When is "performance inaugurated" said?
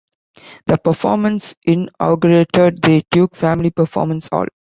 0.79-2.81